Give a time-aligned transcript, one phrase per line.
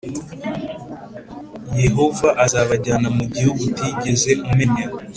[1.81, 4.85] Yehova azabajyana mu gihugu utigeze umenya,